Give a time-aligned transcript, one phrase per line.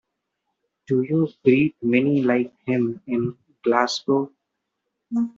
[0.87, 4.31] Do you breed many like him in Glasgow?